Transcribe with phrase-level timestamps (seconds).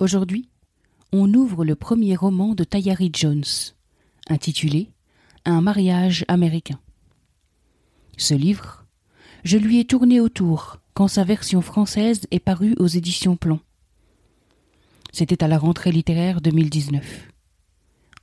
[0.00, 0.48] Aujourd'hui,
[1.12, 3.44] on ouvre le premier roman de Tayari Jones,
[4.30, 4.88] intitulé
[5.44, 6.80] Un mariage américain.
[8.16, 8.86] Ce livre,
[9.44, 13.60] je lui ai tourné autour quand sa version française est parue aux éditions Plomb.
[15.12, 17.28] C'était à la rentrée littéraire 2019.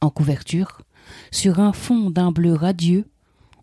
[0.01, 0.81] En couverture,
[1.29, 3.05] sur un fond d'un bleu radieux,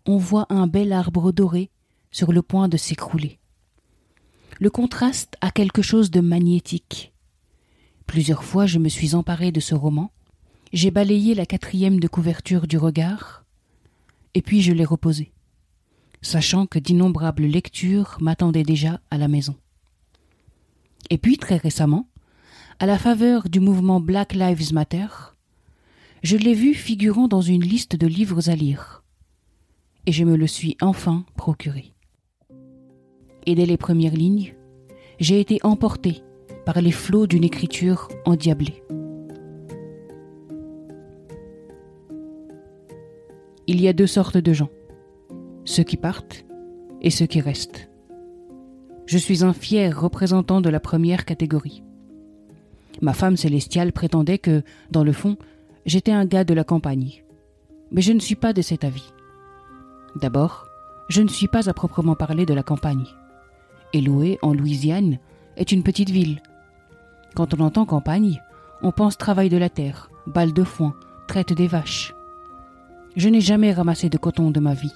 [0.05, 1.69] on voit un bel arbre doré
[2.11, 3.39] sur le point de s'écrouler.
[4.61, 7.11] Le contraste a quelque chose de magnétique.
[8.05, 10.11] Plusieurs fois je me suis emparé de ce roman,
[10.73, 13.45] j'ai balayé la quatrième de couverture du regard,
[14.33, 15.31] et puis je l'ai reposé,
[16.21, 19.55] sachant que d'innombrables lectures m'attendaient déjà à la maison.
[21.09, 22.07] Et puis très récemment,
[22.79, 25.07] à la faveur du mouvement Black Lives Matter,
[26.23, 29.03] je l'ai vu figurant dans une liste de livres à lire,
[30.05, 31.93] et je me le suis enfin procuré.
[33.45, 34.55] Et dès les premières lignes,
[35.19, 36.21] j'ai été emporté
[36.65, 38.83] par les flots d'une écriture endiablée.
[43.67, 44.69] Il y a deux sortes de gens,
[45.63, 46.45] ceux qui partent
[47.01, 47.89] et ceux qui restent.
[49.05, 51.83] Je suis un fier représentant de la première catégorie.
[53.01, 55.37] Ma femme célestiale prétendait que, dans le fond,
[55.85, 57.23] j'étais un gars de la campagne.
[57.91, 59.13] Mais je ne suis pas de cet avis.
[60.15, 60.65] D'abord,
[61.09, 63.05] je ne suis pas à proprement parler de la campagne.
[63.93, 65.19] Eloué, en Louisiane,
[65.57, 66.41] est une petite ville
[67.35, 68.41] quand on entend campagne,
[68.81, 70.95] on pense travail de la terre, balle de foin,
[71.27, 72.15] traite des vaches.
[73.15, 74.93] Je n'ai jamais ramassé de coton de ma vie,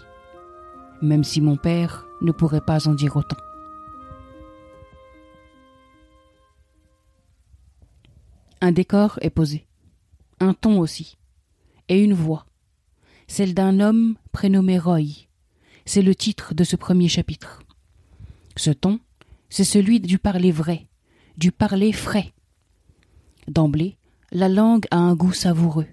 [1.01, 3.37] même si mon père ne pourrait pas en dire autant.
[8.61, 9.67] Un décor est posé,
[10.39, 11.17] un ton aussi,
[11.87, 12.45] et une voix,
[13.27, 15.27] celle d'un homme prénommé Roy.
[15.85, 17.63] C'est le titre de ce premier chapitre.
[18.57, 18.99] Ce ton,
[19.49, 20.88] c'est celui du parler vrai,
[21.39, 22.33] du parler frais.
[23.47, 23.95] D'emblée,
[24.31, 25.87] la langue a un goût savoureux.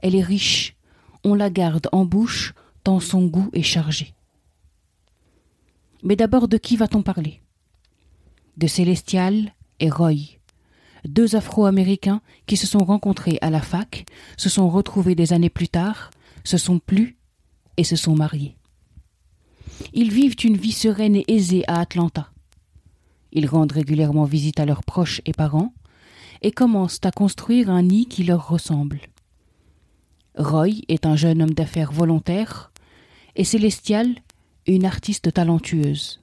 [0.00, 0.76] Elle est riche.
[1.24, 2.54] On la garde en bouche
[2.84, 4.14] tant son goût est chargé.
[6.04, 7.40] Mais d'abord, de qui va-t-on parler?
[8.56, 10.38] De Célestial et Roy,
[11.04, 15.68] deux Afro-Américains qui se sont rencontrés à la fac, se sont retrouvés des années plus
[15.68, 16.10] tard,
[16.44, 17.16] se sont plu
[17.76, 18.56] et se sont mariés.
[19.94, 22.32] Ils vivent une vie sereine et aisée à Atlanta.
[23.32, 25.72] Ils rendent régulièrement visite à leurs proches et parents
[26.42, 29.00] et commencent à construire un nid qui leur ressemble.
[30.36, 32.72] Roy est un jeune homme d'affaires volontaire
[33.36, 34.14] et Célestial
[34.66, 36.20] une artiste talentueuse.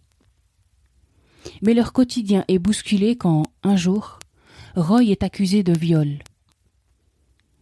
[1.62, 4.20] Mais leur quotidien est bousculé quand, un jour,
[4.76, 6.20] Roy est accusé de viol.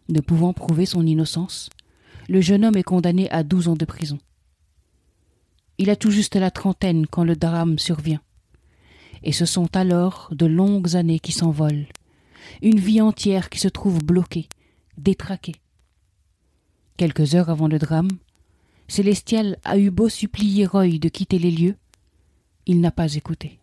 [0.09, 1.69] Ne pouvant prouver son innocence,
[2.28, 4.19] le jeune homme est condamné à douze ans de prison.
[5.78, 8.22] Il a tout juste la trentaine quand le drame survient
[9.23, 11.88] et ce sont alors de longues années qui s'envolent,
[12.61, 14.47] une vie entière qui se trouve bloquée,
[14.97, 15.55] détraquée.
[16.97, 18.09] Quelques heures avant le drame,
[18.88, 21.75] Célestial a eu beau supplier Roy de quitter les lieux,
[22.66, 23.59] il n'a pas écouté.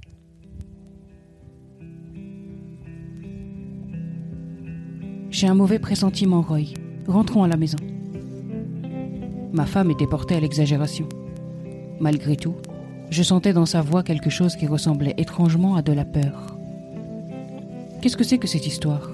[5.30, 6.74] J'ai un mauvais pressentiment, Roy.
[7.08, 7.78] Rentrons à la maison.
[9.52, 11.08] Ma femme était portée à l'exagération.
[11.98, 12.54] Malgré tout,
[13.10, 16.56] je sentais dans sa voix quelque chose qui ressemblait étrangement à de la peur.
[18.00, 19.10] Qu'est-ce que c'est que cette histoire?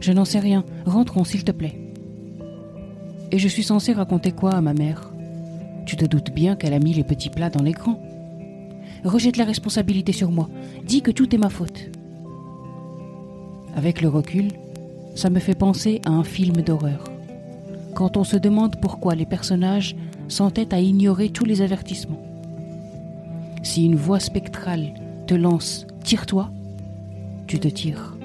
[0.00, 0.64] Je n'en sais rien.
[0.84, 1.78] Rentrons, s'il te plaît.
[3.30, 5.10] Et je suis censé raconter quoi à ma mère?
[5.86, 8.00] Tu te doutes bien qu'elle a mis les petits plats dans l'écran.
[9.04, 10.48] Rejette la responsabilité sur moi.
[10.84, 11.90] Dis que tout est ma faute.
[13.74, 14.48] Avec le recul,
[15.14, 17.04] ça me fait penser à un film d'horreur.
[17.94, 19.96] Quand on se demande pourquoi les personnages
[20.28, 22.27] s'entêtent à ignorer tous les avertissements
[23.68, 24.94] si une voix spectrale
[25.26, 26.50] te lance Tire-toi,
[27.46, 28.16] tu te tires.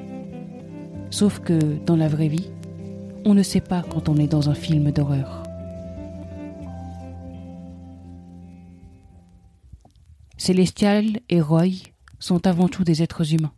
[1.09, 2.49] Sauf que dans la vraie vie,
[3.25, 5.43] on ne sait pas quand on est dans un film d'horreur.
[10.37, 13.51] Célestial et Roy sont avant tout des êtres humains.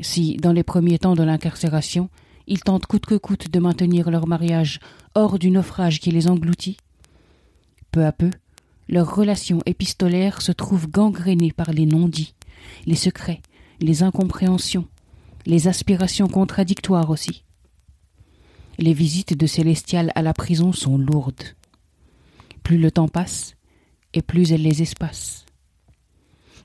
[0.00, 2.08] Si, dans les premiers temps de l'incarcération,
[2.46, 4.80] ils tentent coûte que coûte de maintenir leur mariage
[5.14, 6.78] hors du naufrage qui les engloutit,
[7.92, 8.30] peu à peu,
[8.88, 12.34] leur relation épistolaire se trouve gangrénée par les non-dits,
[12.86, 13.40] les secrets,
[13.80, 14.86] les incompréhensions,
[15.46, 17.44] les aspirations contradictoires aussi.
[18.78, 21.54] Les visites de Célestial à la prison sont lourdes.
[22.62, 23.54] Plus le temps passe,
[24.14, 25.44] et plus elle les espace.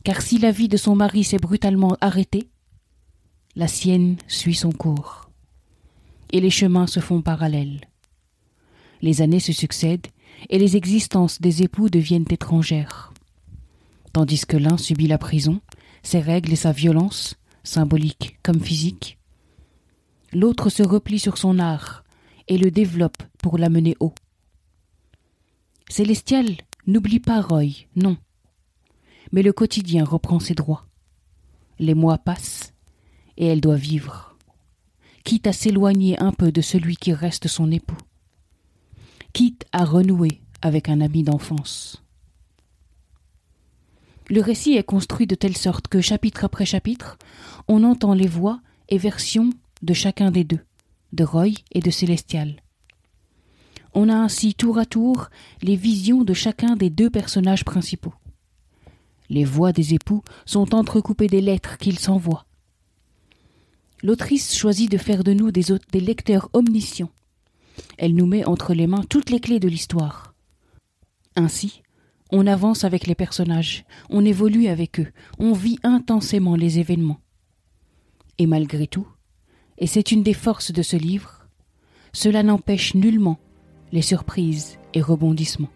[0.03, 2.49] Car si la vie de son mari s'est brutalement arrêtée,
[3.55, 5.29] la sienne suit son cours,
[6.31, 7.81] et les chemins se font parallèles.
[9.01, 10.07] Les années se succèdent,
[10.49, 13.13] et les existences des époux deviennent étrangères.
[14.13, 15.61] Tandis que l'un subit la prison,
[16.03, 19.17] ses règles et sa violence, symbolique comme physique,
[20.33, 22.03] l'autre se replie sur son art
[22.47, 24.13] et le développe pour l'amener haut.
[25.89, 26.45] Célestial
[26.87, 28.17] n'oublie pas Roy, non.
[29.31, 30.85] Mais le quotidien reprend ses droits.
[31.77, 32.73] Les mois passent
[33.37, 34.35] et elle doit vivre,
[35.23, 37.97] quitte à s'éloigner un peu de celui qui reste son époux,
[39.33, 42.03] quitte à renouer avec un ami d'enfance.
[44.29, 47.17] Le récit est construit de telle sorte que, chapitre après chapitre,
[47.67, 49.49] on entend les voix et versions
[49.81, 50.59] de chacun des deux,
[51.13, 52.61] de Roy et de Célestial.
[53.93, 55.29] On a ainsi tour à tour
[55.63, 58.13] les visions de chacun des deux personnages principaux.
[59.29, 62.45] Les voix des époux sont entrecoupées des lettres qu'ils s'envoient.
[64.03, 67.11] L'autrice choisit de faire de nous des, des lecteurs omniscients.
[67.97, 70.33] Elle nous met entre les mains toutes les clés de l'histoire.
[71.35, 71.81] Ainsi,
[72.31, 75.07] on avance avec les personnages, on évolue avec eux,
[75.39, 77.19] on vit intensément les événements.
[78.37, 79.07] Et malgré tout,
[79.77, 81.47] et c'est une des forces de ce livre,
[82.13, 83.39] cela n'empêche nullement
[83.91, 85.69] les surprises et rebondissements.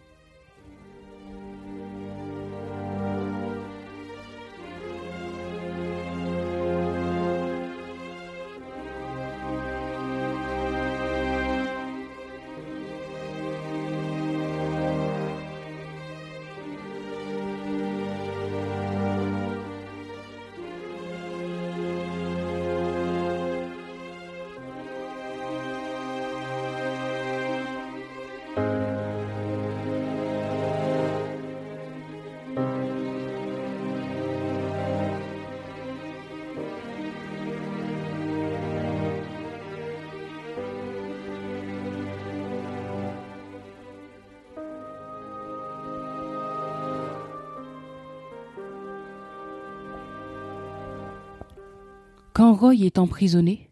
[52.34, 53.70] Quand Roy est emprisonné,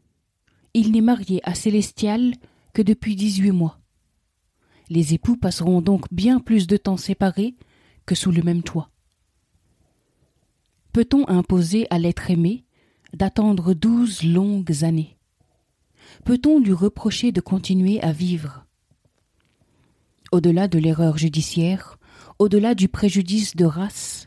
[0.75, 2.35] il n'est marié à Célestial
[2.73, 3.79] que depuis dix-huit mois.
[4.87, 7.55] Les époux passeront donc bien plus de temps séparés
[8.05, 8.91] que sous le même toit.
[10.93, 12.63] Peut-on imposer à l'être aimé
[13.13, 15.17] d'attendre douze longues années?
[16.23, 18.67] Peut-on lui reprocher de continuer à vivre?
[20.31, 21.97] Au-delà de l'erreur judiciaire,
[22.37, 24.20] au-delà du préjudice de race,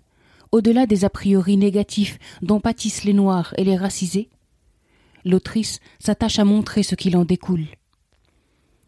[0.54, 4.28] au-delà des a priori négatifs dont pâtissent les Noirs et les racisés,
[5.24, 7.66] l'autrice s'attache à montrer ce qu'il en découle.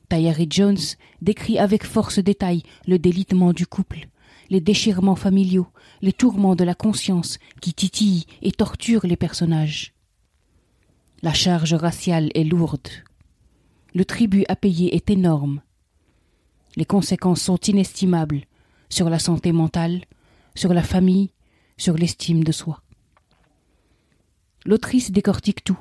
[0.08, 0.78] Tayari Jones
[1.22, 4.06] décrit avec force détail le délitement du couple,
[4.48, 5.66] les déchirements familiaux,
[6.02, 9.92] les tourments de la conscience qui titillent et torturent les personnages.
[11.22, 12.90] La charge raciale est lourde.
[13.92, 15.62] Le tribut à payer est énorme.
[16.76, 18.42] Les conséquences sont inestimables
[18.88, 20.02] sur la santé mentale,
[20.54, 21.30] sur la famille,
[21.76, 22.82] sur l'estime de soi.
[24.64, 25.78] L'autrice décortique tout,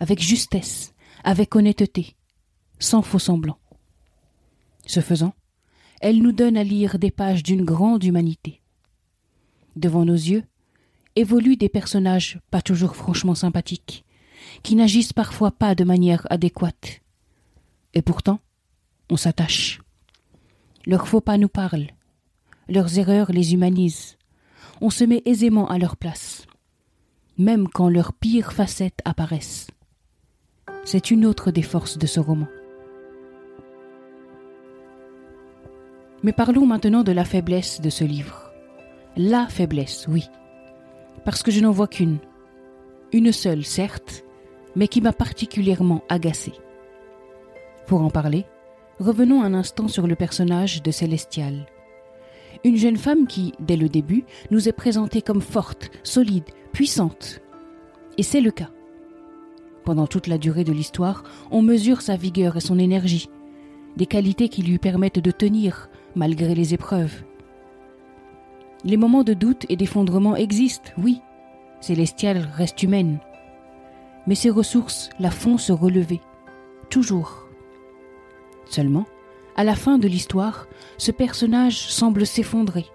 [0.00, 2.16] avec justesse, avec honnêteté,
[2.78, 3.58] sans faux semblant.
[4.86, 5.34] Ce faisant,
[6.00, 8.60] elle nous donne à lire des pages d'une grande humanité.
[9.74, 10.44] Devant nos yeux
[11.16, 14.04] évoluent des personnages pas toujours franchement sympathiques,
[14.62, 17.00] qui n'agissent parfois pas de manière adéquate.
[17.94, 18.40] Et pourtant,
[19.10, 19.80] on s'attache.
[20.86, 21.88] Leurs faux pas nous parlent,
[22.68, 24.16] leurs erreurs les humanisent,
[24.80, 26.46] on se met aisément à leur place,
[27.38, 29.68] même quand leurs pires facettes apparaissent.
[30.84, 32.46] C'est une autre des forces de ce roman.
[36.22, 38.52] Mais parlons maintenant de la faiblesse de ce livre.
[39.16, 40.24] La faiblesse, oui.
[41.24, 42.18] Parce que je n'en vois qu'une.
[43.12, 44.24] Une seule, certes,
[44.74, 46.54] mais qui m'a particulièrement agacée.
[47.86, 48.44] Pour en parler,
[48.98, 51.66] revenons un instant sur le personnage de Célestial.
[52.64, 57.40] Une jeune femme qui, dès le début, nous est présentée comme forte, solide, puissante.
[58.18, 58.70] Et c'est le cas.
[59.84, 63.28] Pendant toute la durée de l'histoire, on mesure sa vigueur et son énergie,
[63.96, 67.22] des qualités qui lui permettent de tenir malgré les épreuves.
[68.84, 71.20] Les moments de doute et d'effondrement existent, oui.
[71.80, 73.20] Célestial reste humaine.
[74.26, 76.20] Mais ses ressources la font se relever.
[76.90, 77.46] Toujours.
[78.68, 79.06] Seulement,
[79.56, 82.86] à la fin de l'histoire, ce personnage semble s'effondrer.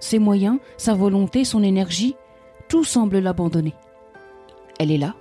[0.00, 2.14] Ses moyens, sa volonté, son énergie,
[2.68, 3.74] tout semble l'abandonner.
[4.78, 5.16] Elle est là,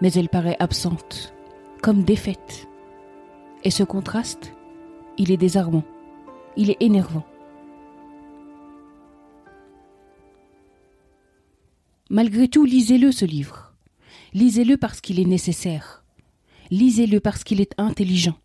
[0.00, 1.34] mais elle paraît absente,
[1.82, 2.66] comme défaite.
[3.62, 4.52] Et ce contraste,
[5.18, 5.84] il est désarmant,
[6.56, 7.24] il est énervant.
[12.10, 13.74] Malgré tout, lisez-le ce livre.
[14.32, 16.04] Lisez-le parce qu'il est nécessaire.
[16.70, 18.36] Lisez-le parce qu'il est intelligent.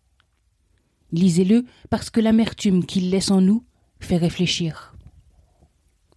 [1.12, 3.64] Lisez-le parce que l'amertume qu'il laisse en nous
[3.98, 4.94] fait réfléchir.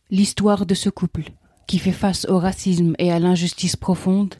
[0.09, 1.31] L'histoire de ce couple,
[1.67, 4.35] qui fait face au racisme et à l'injustice profonde,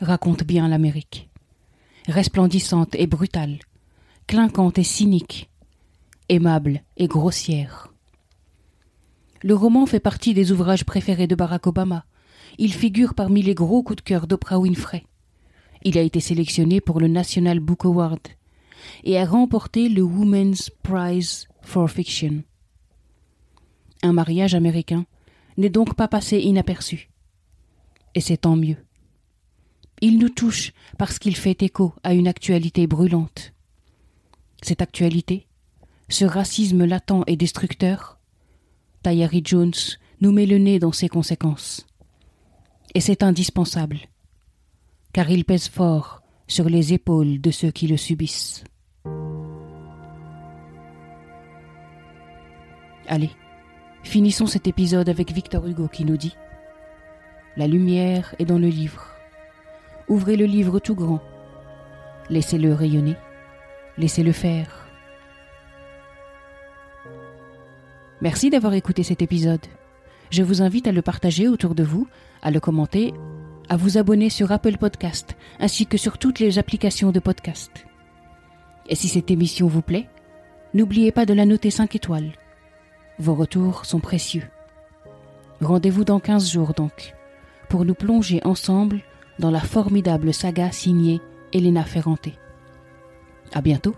[0.00, 1.28] raconte bien l'Amérique.
[2.06, 3.58] Resplendissante et brutale,
[4.26, 5.50] clinquante et cynique,
[6.28, 7.92] aimable et grossière.
[9.42, 12.04] Le roman fait partie des ouvrages préférés de Barack Obama.
[12.58, 15.04] Il figure parmi les gros coups de cœur d'Oprah Winfrey.
[15.82, 18.20] Il a été sélectionné pour le National Book Award
[19.04, 22.42] et a remporté le Women's Prize for Fiction.
[24.02, 25.06] Un mariage américain
[25.56, 27.10] n'est donc pas passé inaperçu.
[28.14, 28.78] Et c'est tant mieux.
[30.00, 33.52] Il nous touche parce qu'il fait écho à une actualité brûlante.
[34.62, 35.46] Cette actualité,
[36.08, 38.18] ce racisme latent et destructeur,
[39.02, 39.72] Tayari Jones
[40.20, 41.86] nous met le nez dans ses conséquences.
[42.94, 43.98] Et c'est indispensable,
[45.12, 46.19] car il pèse fort
[46.50, 48.64] sur les épaules de ceux qui le subissent.
[53.06, 53.30] Allez,
[54.02, 56.36] finissons cet épisode avec Victor Hugo qui nous dit
[57.56, 59.06] La lumière est dans le livre.
[60.08, 61.22] Ouvrez le livre tout grand.
[62.30, 63.14] Laissez-le rayonner.
[63.96, 64.88] Laissez-le faire.
[68.20, 69.64] Merci d'avoir écouté cet épisode.
[70.30, 72.08] Je vous invite à le partager autour de vous,
[72.42, 73.14] à le commenter,
[73.70, 77.86] à vous abonner sur Apple Podcast, ainsi que sur toutes les applications de podcast.
[78.88, 80.08] Et si cette émission vous plaît,
[80.74, 82.32] n'oubliez pas de la noter 5 étoiles.
[83.20, 84.42] Vos retours sont précieux.
[85.60, 87.14] Rendez-vous dans 15 jours donc,
[87.68, 89.02] pour nous plonger ensemble
[89.38, 91.20] dans la formidable saga signée
[91.52, 92.28] Elena Ferrante.
[93.52, 93.94] À bientôt!